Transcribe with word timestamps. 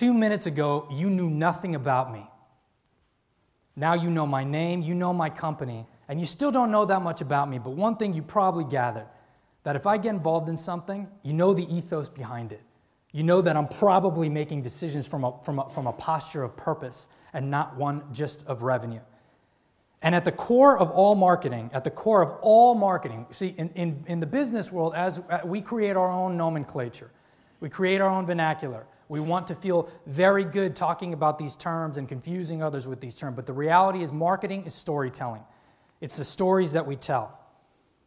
Two 0.00 0.14
minutes 0.14 0.46
ago, 0.46 0.88
you 0.90 1.10
knew 1.10 1.28
nothing 1.28 1.74
about 1.74 2.10
me. 2.10 2.26
Now 3.76 3.92
you 3.92 4.08
know 4.08 4.26
my 4.26 4.44
name, 4.44 4.80
you 4.80 4.94
know 4.94 5.12
my 5.12 5.28
company, 5.28 5.86
and 6.08 6.18
you 6.18 6.24
still 6.24 6.50
don't 6.50 6.70
know 6.70 6.86
that 6.86 7.02
much 7.02 7.20
about 7.20 7.50
me. 7.50 7.58
But 7.58 7.72
one 7.72 7.96
thing 7.96 8.14
you 8.14 8.22
probably 8.22 8.64
gathered 8.64 9.08
that 9.62 9.76
if 9.76 9.86
I 9.86 9.98
get 9.98 10.14
involved 10.14 10.48
in 10.48 10.56
something, 10.56 11.06
you 11.22 11.34
know 11.34 11.52
the 11.52 11.70
ethos 11.70 12.08
behind 12.08 12.50
it. 12.50 12.62
You 13.12 13.24
know 13.24 13.42
that 13.42 13.58
I'm 13.58 13.68
probably 13.68 14.30
making 14.30 14.62
decisions 14.62 15.06
from 15.06 15.22
a, 15.22 15.38
from 15.42 15.58
a, 15.58 15.68
from 15.68 15.86
a 15.86 15.92
posture 15.92 16.44
of 16.44 16.56
purpose 16.56 17.06
and 17.34 17.50
not 17.50 17.76
one 17.76 18.02
just 18.10 18.46
of 18.46 18.62
revenue. 18.62 19.02
And 20.00 20.14
at 20.14 20.24
the 20.24 20.32
core 20.32 20.78
of 20.78 20.90
all 20.92 21.14
marketing, 21.14 21.68
at 21.74 21.84
the 21.84 21.90
core 21.90 22.22
of 22.22 22.38
all 22.40 22.74
marketing, 22.74 23.26
see, 23.32 23.48
in, 23.48 23.68
in, 23.74 24.04
in 24.06 24.20
the 24.20 24.26
business 24.26 24.72
world, 24.72 24.94
as 24.96 25.20
uh, 25.28 25.40
we 25.44 25.60
create 25.60 25.94
our 25.94 26.10
own 26.10 26.38
nomenclature, 26.38 27.10
we 27.60 27.68
create 27.68 28.00
our 28.00 28.08
own 28.08 28.24
vernacular. 28.24 28.86
We 29.10 29.18
want 29.18 29.48
to 29.48 29.56
feel 29.56 29.90
very 30.06 30.44
good 30.44 30.76
talking 30.76 31.12
about 31.14 31.36
these 31.36 31.56
terms 31.56 31.98
and 31.98 32.08
confusing 32.08 32.62
others 32.62 32.86
with 32.86 33.00
these 33.00 33.16
terms. 33.16 33.34
But 33.34 33.44
the 33.44 33.52
reality 33.52 34.04
is, 34.04 34.12
marketing 34.12 34.66
is 34.66 34.72
storytelling. 34.72 35.42
It's 36.00 36.16
the 36.16 36.24
stories 36.24 36.74
that 36.74 36.86
we 36.86 36.94
tell. 36.94 37.36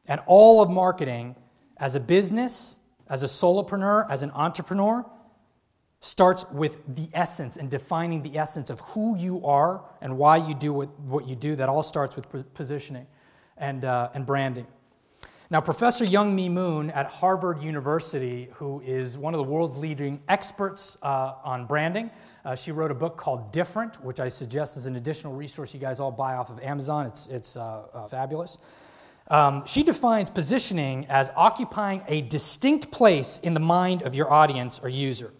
And 0.07 0.21
all 0.27 0.61
of 0.61 0.69
marketing, 0.69 1.35
as 1.75 1.95
a 1.95 1.99
business, 1.99 2.79
as 3.09 3.21
a 3.21 3.25
solopreneur, 3.25 4.09
as 4.09 4.23
an 4.23 4.31
entrepreneur, 4.31 5.05
starts 5.99 6.45
with 6.53 6.81
the 6.87 7.09
essence 7.13 7.57
and 7.57 7.69
defining 7.69 8.21
the 8.21 8.37
essence 8.37 8.69
of 8.69 8.79
who 8.79 9.17
you 9.17 9.45
are 9.45 9.83
and 9.99 10.17
why 10.17 10.37
you 10.37 10.55
do 10.55 10.71
what, 10.71 10.97
what 11.01 11.27
you 11.27 11.35
do. 11.35 11.53
That 11.57 11.67
all 11.67 11.83
starts 11.83 12.15
with 12.15 12.53
positioning 12.53 13.07
and, 13.57 13.83
uh, 13.83 14.09
and 14.13 14.25
branding. 14.25 14.67
Now, 15.53 15.61
Professor 15.61 16.03
Youngme 16.03 16.49
Moon 16.49 16.89
at 16.89 17.05
Harvard 17.05 17.61
University, 17.61 18.49
who 18.53 18.81
is 18.81 19.19
one 19.19 19.35
of 19.35 19.37
the 19.37 19.43
world's 19.43 19.77
leading 19.77 20.19
experts 20.27 20.97
uh, 21.03 21.35
on 21.43 21.67
branding, 21.67 22.09
uh, 22.43 22.55
she 22.55 22.71
wrote 22.71 22.89
a 22.89 22.95
book 22.95 23.17
called 23.17 23.51
Different, 23.51 24.03
which 24.03 24.19
I 24.19 24.29
suggest 24.29 24.77
is 24.77 24.87
an 24.87 24.95
additional 24.95 25.31
resource 25.33 25.71
you 25.71 25.79
guys 25.79 25.99
all 25.99 26.11
buy 26.11 26.33
off 26.33 26.49
of 26.49 26.59
Amazon. 26.61 27.05
It's, 27.05 27.27
it's 27.27 27.55
uh, 27.55 27.85
uh 27.93 28.07
fabulous. 28.07 28.57
Um, 29.27 29.63
she 29.67 29.83
defines 29.83 30.31
positioning 30.31 31.05
as 31.05 31.29
occupying 31.35 32.01
a 32.07 32.21
distinct 32.21 32.89
place 32.89 33.37
in 33.43 33.53
the 33.53 33.59
mind 33.59 34.01
of 34.01 34.15
your 34.15 34.33
audience 34.33 34.79
or 34.81 34.89
user. 34.89 35.33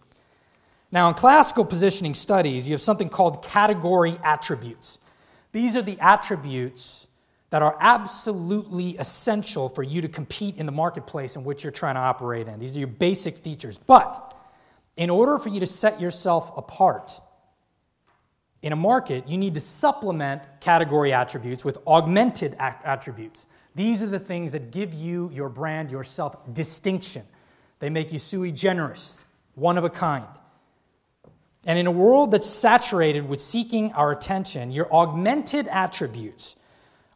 Now, 0.92 1.08
in 1.08 1.16
classical 1.16 1.66
positioning 1.66 2.14
studies, 2.14 2.68
you 2.68 2.76
have 2.76 2.82
something 2.82 3.10
called 3.10 3.44
category 3.44 4.20
attributes. 4.24 5.00
These 5.54 5.76
are 5.76 5.82
the 5.82 6.00
attributes 6.00 7.08
that 7.54 7.62
are 7.62 7.78
absolutely 7.80 8.98
essential 8.98 9.70
for 9.70 9.84
you 9.84 10.02
to 10.02 10.08
compete 10.08 10.58
in 10.58 10.66
the 10.66 10.72
marketplace 10.72 11.36
in 11.36 11.44
which 11.44 11.64
you're 11.64 11.70
trying 11.70 11.94
to 11.94 12.02
operate 12.02 12.48
in. 12.48 12.60
These 12.60 12.76
are 12.76 12.80
your 12.80 12.88
basic 12.88 13.38
features. 13.38 13.78
But 13.78 14.36
in 14.98 15.12
order 15.12 15.38
for 15.38 15.50
you 15.50 15.60
to 15.60 15.68
set 15.68 16.02
yourself 16.02 16.52
apart 16.58 17.22
in 18.64 18.74
a 18.74 18.76
market, 18.76 19.30
you 19.30 19.38
need 19.38 19.54
to 19.54 19.60
supplement 19.60 20.42
category 20.62 21.14
attributes 21.14 21.64
with 21.64 21.78
augmented 21.86 22.56
attributes. 22.58 23.46
These 23.76 24.02
are 24.02 24.08
the 24.08 24.18
things 24.18 24.54
that 24.54 24.72
give 24.72 24.96
you, 24.96 25.30
your 25.32 25.50
brand, 25.50 25.92
yourself, 25.92 26.52
distinction. 26.56 27.22
They 27.78 27.92
make 27.92 28.12
you 28.12 28.18
sui 28.18 28.52
generis, 28.52 29.26
one 29.54 29.78
of 29.78 29.84
a 29.84 29.92
kind. 29.92 30.26
And 31.68 31.78
in 31.78 31.86
a 31.86 31.92
world 31.92 32.32
that's 32.32 32.50
saturated 32.50 33.30
with 33.30 33.40
seeking 33.40 33.94
our 33.94 34.12
attention, 34.12 34.72
your 34.72 34.92
augmented 34.92 35.68
attributes 35.68 36.56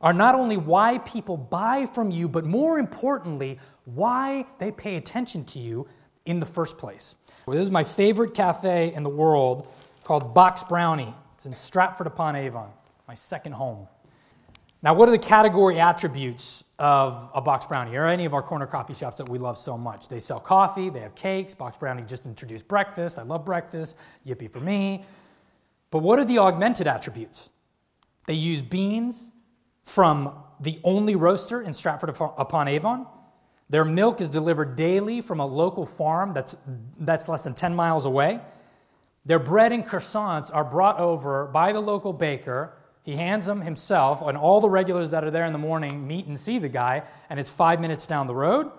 are 0.02 0.14
not 0.14 0.36
only 0.36 0.58
why 0.58 1.00
people 1.00 1.38
buy 1.38 1.86
from 1.86 2.12
you, 2.12 2.28
but 2.28 2.46
more 2.46 2.80
importantly, 2.80 3.60
why 3.86 4.46
they 4.60 4.72
pay 4.72 4.96
attention 4.96 5.44
to 5.46 5.60
you 5.60 5.88
in 6.26 6.40
the 6.40 6.46
first 6.46 6.78
place. 6.78 7.16
Well, 7.46 7.56
this 7.58 7.64
is 7.64 7.72
my 7.72 7.84
favorite 7.84 8.34
cafe 8.34 8.94
in 8.94 9.04
the 9.04 9.10
world 9.10 9.68
called 10.04 10.34
Box 10.34 10.64
Brownie. 10.64 11.14
It's 11.36 11.46
in 11.46 11.54
Stratford 11.54 12.08
upon 12.08 12.36
Avon, 12.36 12.70
my 13.08 13.14
second 13.14 13.54
home. 13.54 13.88
Now, 14.84 14.94
what 14.94 15.10
are 15.10 15.12
the 15.12 15.18
category 15.18 15.80
attributes 15.80 16.64
of 16.78 17.32
a 17.34 17.42
Box 17.42 17.66
Brownie 17.66 17.96
or 17.96 18.06
any 18.06 18.26
of 18.26 18.34
our 18.34 18.44
corner 18.44 18.68
coffee 18.68 18.94
shops 18.94 19.18
that 19.18 19.28
we 19.28 19.40
love 19.40 19.58
so 19.58 19.78
much? 19.78 20.08
They 20.08 20.20
sell 20.20 20.40
coffee, 20.40 20.90
they 20.90 21.00
have 21.00 21.16
cakes. 21.16 21.56
Box 21.56 21.78
Brownie 21.78 22.04
just 22.04 22.26
introduced 22.28 22.68
breakfast. 22.68 23.18
I 23.18 23.24
love 23.24 23.44
breakfast. 23.44 23.98
Yippee 24.26 24.52
for 24.52 24.60
me. 24.60 25.04
But 25.90 26.00
what 26.00 26.20
are 26.20 26.26
the 26.26 26.38
augmented 26.38 26.86
attributes? 26.86 27.50
They 28.28 28.36
use 28.36 28.62
beans 28.62 29.32
from 29.88 30.36
the 30.60 30.80
only 30.84 31.16
roaster 31.16 31.62
in 31.62 31.72
Stratford 31.72 32.10
upon 32.10 32.68
Avon. 32.68 33.08
Their 33.70 33.86
milk 33.86 34.20
is 34.20 34.28
delivered 34.28 34.76
daily 34.76 35.22
from 35.22 35.40
a 35.40 35.46
local 35.46 35.86
farm 35.86 36.34
that's, 36.34 36.58
that's 37.00 37.30
less 37.30 37.44
than 37.44 37.54
10 37.54 37.74
miles 37.74 38.06
away. 38.06 38.42
Their 39.26 39.40
bread 39.40 39.72
and 39.72 39.86
croissants 39.86 40.50
are 40.54 40.66
brought 40.66 41.00
over 41.00 41.46
by 41.48 41.72
the 41.72 41.80
local 41.80 42.12
baker 42.12 42.74
he 43.08 43.16
hands 43.16 43.46
them 43.46 43.62
himself, 43.62 44.22
and 44.22 44.38
all 44.38 44.60
the 44.60 44.70
regulars 44.70 45.12
that 45.12 45.24
are 45.24 45.32
there 45.32 45.46
in 45.46 45.54
the 45.54 45.58
morning 45.58 46.06
meet 46.06 46.26
and 46.26 46.38
see 46.38 46.60
the 46.60 46.68
guy, 46.68 47.04
and 47.30 47.40
it's 47.40 47.50
five 47.50 47.80
minutes 47.80 48.06
down 48.06 48.28
the 48.28 48.36
road. 48.36 48.70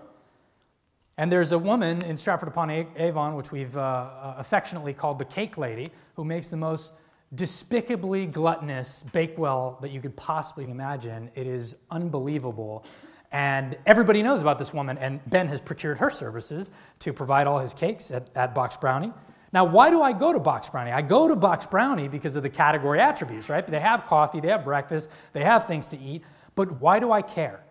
And 1.16 1.32
there's 1.32 1.52
a 1.52 1.58
woman 1.58 2.04
in 2.04 2.18
Stratford 2.18 2.50
upon 2.50 2.70
Avon, 2.70 3.36
which 3.36 3.52
we've 3.52 3.74
uh, 3.74 3.80
uh, 3.80 4.34
affectionately 4.36 4.92
called 4.92 5.18
the 5.18 5.24
Cake 5.24 5.56
Lady, 5.56 5.90
who 6.14 6.26
makes 6.26 6.48
the 6.48 6.58
most 6.58 6.92
despicably 7.34 8.26
gluttonous 8.26 9.04
bakewell 9.12 9.78
that 9.82 9.90
you 9.90 10.00
could 10.00 10.16
possibly 10.16 10.64
imagine. 10.64 11.30
It 11.34 11.46
is 11.46 11.76
unbelievable. 11.90 12.84
And 13.30 13.76
everybody 13.84 14.22
knows 14.22 14.40
about 14.40 14.58
this 14.58 14.72
woman, 14.72 14.96
and 14.96 15.20
Ben 15.28 15.48
has 15.48 15.60
procured 15.60 15.98
her 15.98 16.08
services 16.08 16.70
to 17.00 17.12
provide 17.12 17.46
all 17.46 17.58
his 17.58 17.74
cakes 17.74 18.10
at, 18.10 18.28
at 18.34 18.54
Box 18.54 18.76
Brownie. 18.78 19.12
Now, 19.52 19.64
why 19.64 19.90
do 19.90 20.02
I 20.02 20.12
go 20.12 20.32
to 20.32 20.38
Box 20.38 20.70
Brownie? 20.70 20.92
I 20.92 21.02
go 21.02 21.28
to 21.28 21.36
Box 21.36 21.66
Brownie 21.66 22.08
because 22.08 22.36
of 22.36 22.42
the 22.42 22.50
category 22.50 23.00
attributes, 23.00 23.48
right? 23.48 23.66
They 23.66 23.80
have 23.80 24.04
coffee, 24.04 24.40
they 24.40 24.48
have 24.48 24.64
breakfast, 24.64 25.10
they 25.32 25.44
have 25.44 25.66
things 25.66 25.86
to 25.88 25.98
eat, 25.98 26.22
but 26.54 26.80
why 26.80 26.98
do 26.98 27.12
I 27.12 27.22
care? 27.22 27.64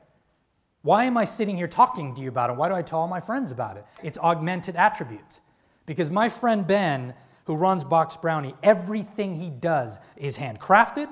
Why 0.82 1.06
am 1.06 1.18
I 1.18 1.26
sitting 1.26 1.58
here 1.58 1.68
talking 1.68 2.16
to 2.16 2.22
you 2.22 2.30
about 2.30 2.50
it? 2.50 2.56
Why 2.56 2.70
do 2.70 2.76
I 2.76 2.82
tell 2.82 3.00
all 3.00 3.08
my 3.08 3.20
friends 3.20 3.52
about 3.52 3.78
it? 3.78 3.86
It's 4.04 4.18
augmented 4.18 4.76
attributes. 4.76 5.42
Because 5.86 6.10
my 6.10 6.30
friend 6.30 6.66
Ben, 6.66 7.14
who 7.48 7.56
runs 7.56 7.86
Box 7.86 8.18
Brownie, 8.18 8.54
everything 8.62 9.40
he 9.40 9.50
does 9.50 10.00
is 10.18 10.38
handcrafted, 10.38 11.08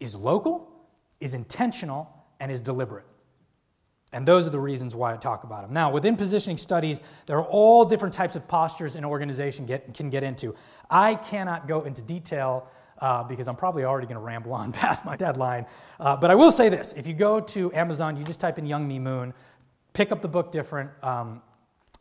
is 0.00 0.14
local, 0.14 0.68
is 1.20 1.34
intentional, 1.34 2.10
and 2.40 2.50
is 2.50 2.62
deliberate. 2.62 3.04
And 4.10 4.26
those 4.26 4.46
are 4.46 4.50
the 4.50 4.58
reasons 4.58 4.94
why 4.94 5.12
I 5.12 5.18
talk 5.18 5.44
about 5.44 5.62
them. 5.62 5.74
Now, 5.74 5.90
within 5.90 6.16
positioning 6.16 6.56
studies, 6.56 7.02
there 7.26 7.36
are 7.36 7.44
all 7.44 7.84
different 7.84 8.14
types 8.14 8.36
of 8.36 8.48
postures 8.48 8.96
an 8.96 9.04
organization 9.04 9.66
get, 9.66 9.92
can 9.92 10.08
get 10.08 10.22
into. 10.22 10.54
I 10.88 11.14
cannot 11.14 11.68
go 11.68 11.82
into 11.82 12.00
detail 12.00 12.68
uh, 12.98 13.24
because 13.24 13.46
I'm 13.46 13.56
probably 13.56 13.84
already 13.84 14.06
going 14.06 14.16
to 14.16 14.24
ramble 14.24 14.54
on 14.54 14.72
past 14.72 15.04
my 15.04 15.14
deadline. 15.14 15.66
Uh, 16.00 16.16
but 16.16 16.30
I 16.30 16.34
will 16.34 16.52
say 16.52 16.70
this 16.70 16.94
if 16.96 17.06
you 17.06 17.12
go 17.12 17.38
to 17.38 17.70
Amazon, 17.74 18.16
you 18.16 18.24
just 18.24 18.40
type 18.40 18.58
in 18.58 18.64
Youngme 18.64 18.98
Moon, 18.98 19.34
pick 19.92 20.10
up 20.10 20.22
the 20.22 20.28
book 20.28 20.52
different. 20.52 20.90
Um, 21.04 21.42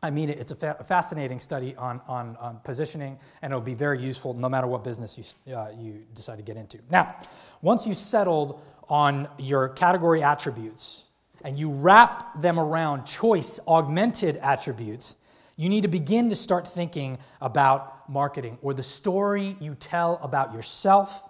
I 0.05 0.11
mean, 0.11 0.29
it's 0.29 0.51
a, 0.51 0.55
fa- 0.55 0.85
fascinating 0.88 1.39
study 1.39 1.75
on, 1.75 1.99
on, 2.07 2.38
on, 2.38 2.59
positioning, 2.63 3.17
and 3.41 3.51
it'll 3.51 3.59
be 3.59 3.73
very 3.73 3.99
useful 3.99 4.35
no 4.35 4.47
matter 4.47 4.67
what 4.67 4.83
business 4.83 5.35
you, 5.47 5.55
uh, 5.55 5.71
you 5.75 6.03
decide 6.13 6.38
to 6.38 6.43
get 6.43 6.57
into. 6.57 6.77
Now, 6.91 7.16
once 7.63 7.88
you've 7.88 7.97
settled 7.97 8.61
on 8.88 9.27
your 9.39 9.69
category 9.69 10.21
attributes, 10.21 11.05
and 11.44 11.57
you 11.57 11.71
wrap 11.71 12.39
them 12.39 12.59
around 12.59 13.05
choice 13.05 13.59
augmented 13.67 14.38
attributes, 14.38 15.15
you 15.57 15.69
need 15.69 15.81
to 15.81 15.88
begin 15.88 16.29
to 16.29 16.35
start 16.35 16.67
thinking 16.67 17.17
about 17.41 18.07
marketing 18.07 18.57
or 18.61 18.73
the 18.73 18.83
story 18.83 19.57
you 19.59 19.73
tell 19.73 20.19
about 20.21 20.53
yourself 20.53 21.27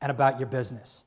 and 0.00 0.10
about 0.10 0.38
your 0.38 0.48
business. 0.48 1.04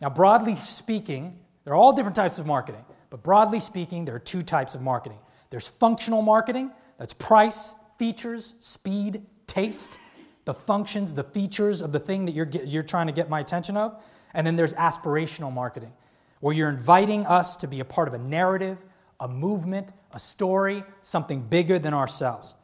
Now, 0.00 0.10
broadly 0.10 0.54
speaking, 0.56 1.38
there 1.64 1.72
are 1.72 1.76
all 1.76 1.92
different 1.92 2.16
types 2.16 2.38
of 2.38 2.46
marketing, 2.46 2.84
but 3.10 3.22
broadly 3.22 3.60
speaking, 3.60 4.04
there 4.04 4.14
are 4.14 4.20
two 4.20 4.42
types 4.42 4.74
of 4.74 4.82
marketing 4.82 5.18
there's 5.54 5.68
functional 5.68 6.20
marketing, 6.20 6.72
that's 6.98 7.14
price, 7.14 7.76
features, 7.96 8.56
speed, 8.58 9.22
taste, 9.46 10.00
the 10.46 10.52
functions, 10.52 11.14
the 11.14 11.22
features 11.22 11.80
of 11.80 11.92
the 11.92 12.00
thing 12.00 12.24
that 12.24 12.32
you're, 12.32 12.48
you're 12.48 12.82
trying 12.82 13.06
to 13.06 13.12
get 13.12 13.30
my 13.30 13.38
attention 13.38 13.76
of. 13.76 14.02
And 14.34 14.44
then 14.44 14.56
there's 14.56 14.74
aspirational 14.74 15.52
marketing 15.52 15.92
where 16.40 16.52
you're 16.52 16.68
inviting 16.68 17.24
us 17.26 17.54
to 17.58 17.68
be 17.68 17.78
a 17.78 17.84
part 17.84 18.08
of 18.08 18.14
a 18.14 18.18
narrative, 18.18 18.78
a 19.20 19.28
movement, 19.28 19.90
a 20.12 20.18
story, 20.18 20.82
something 21.00 21.40
bigger 21.42 21.78
than 21.78 21.94
ourselves. 21.94 22.56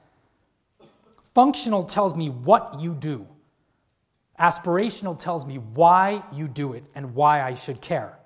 Functional 1.33 1.85
tells 1.85 2.17
me 2.17 2.29
what 2.29 2.81
you 2.81 2.93
do. 2.93 3.25
Aspirational 4.37 5.17
tells 5.17 5.47
me 5.47 5.59
why 5.59 6.25
you 6.33 6.49
do 6.49 6.73
it 6.73 6.89
and 6.97 7.15
why 7.15 7.41
I 7.41 7.55
should 7.55 7.81
care. 7.81 8.19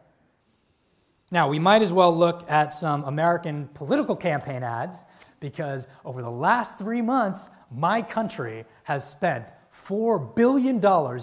Now, 1.30 1.48
we 1.48 1.58
might 1.58 1.82
as 1.82 1.92
well 1.92 2.16
look 2.16 2.48
at 2.50 2.72
some 2.72 3.04
American 3.04 3.68
political 3.74 4.14
campaign 4.14 4.62
ads 4.62 5.04
because 5.40 5.86
over 6.04 6.22
the 6.22 6.30
last 6.30 6.78
three 6.78 7.02
months, 7.02 7.50
my 7.70 8.02
country 8.02 8.64
has 8.84 9.08
spent 9.08 9.48
$4 9.72 10.34
billion. 10.34 10.80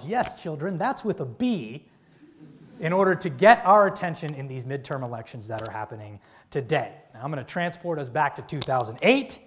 Yes, 0.07 0.41
children, 0.41 0.77
that's 0.77 1.05
with 1.05 1.21
a 1.21 1.25
B 1.25 1.87
in 2.79 2.91
order 2.93 3.15
to 3.15 3.29
get 3.29 3.61
our 3.63 3.87
attention 3.87 4.33
in 4.33 4.47
these 4.47 4.63
midterm 4.63 5.03
elections 5.03 5.47
that 5.47 5.61
are 5.67 5.71
happening 5.71 6.19
today. 6.49 6.93
Now, 7.13 7.21
I'm 7.23 7.31
going 7.31 7.43
to 7.43 7.49
transport 7.49 7.99
us 7.99 8.09
back 8.09 8.35
to 8.35 8.41
2008. 8.41 9.39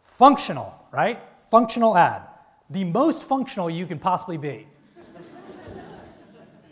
Functional, 0.00 0.86
right? 0.92 1.20
Functional 1.50 1.96
ad. 1.96 2.22
the 2.70 2.84
most 2.84 3.24
functional 3.24 3.70
you 3.70 3.86
can 3.86 3.98
possibly 3.98 4.36
be. 4.36 4.66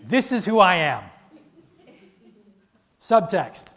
this 0.05 0.33
is 0.33 0.45
who 0.45 0.59
I 0.59 0.77
am. 0.77 1.03
Subtext 3.03 3.75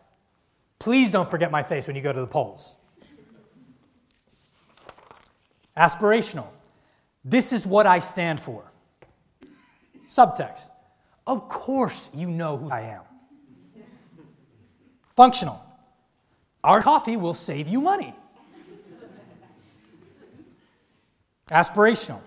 Please 0.78 1.12
don't 1.12 1.32
forget 1.32 1.50
my 1.50 1.64
face 1.64 1.88
when 1.88 1.96
you 1.96 2.02
go 2.02 2.14
to 2.14 2.20
the 2.20 2.28
polls. 2.28 2.76
Aspirational. 5.76 6.48
This 7.24 7.52
is 7.52 7.66
what 7.66 7.88
I 7.88 8.00
stand 8.00 8.40
for. 8.40 8.72
Subtext. 10.08 10.70
Of 11.26 11.50
course 11.50 12.12
you 12.14 12.30
know 12.30 12.58
who 12.58 12.70
I 12.70 12.82
am. 12.82 13.02
Functional. 15.16 15.60
Our 16.64 16.84
coffee 16.84 17.18
will 17.18 17.34
save 17.34 17.68
you 17.68 17.82
money. 17.82 18.14
Aspirational. 21.50 22.20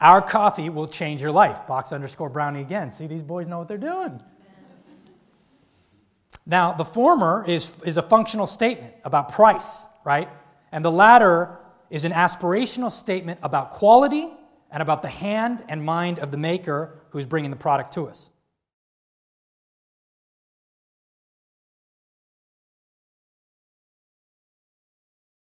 Our 0.00 0.22
coffee 0.22 0.70
will 0.70 0.86
change 0.86 1.20
your 1.20 1.32
life. 1.32 1.66
Box 1.66 1.92
underscore 1.92 2.30
brownie 2.30 2.62
again. 2.62 2.90
See, 2.90 3.06
these 3.06 3.22
boys 3.22 3.46
know 3.46 3.58
what 3.58 3.68
they're 3.68 3.76
doing. 3.76 4.18
Now, 6.46 6.72
the 6.72 6.84
former 6.84 7.44
is, 7.46 7.76
is 7.84 7.96
a 7.96 8.02
functional 8.02 8.46
statement 8.46 8.94
about 9.04 9.32
price, 9.32 9.86
right? 10.04 10.28
And 10.72 10.84
the 10.84 10.90
latter 10.90 11.58
is 11.90 12.04
an 12.04 12.12
aspirational 12.12 12.90
statement 12.90 13.40
about 13.42 13.72
quality 13.72 14.30
and 14.70 14.82
about 14.82 15.02
the 15.02 15.08
hand 15.08 15.64
and 15.68 15.84
mind 15.84 16.18
of 16.18 16.30
the 16.30 16.36
maker 16.36 17.00
who's 17.10 17.26
bringing 17.26 17.50
the 17.50 17.56
product 17.56 17.92
to 17.94 18.06
us. 18.06 18.30